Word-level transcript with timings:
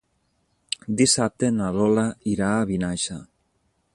Dissabte 1.01 1.51
na 1.59 1.69
Lola 1.77 2.07
irà 2.33 2.49
a 2.55 2.65
Vinaixa. 2.73 3.21